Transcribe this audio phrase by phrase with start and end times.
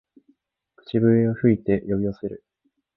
[0.77, 2.43] 口笛を吹いて呼び寄せる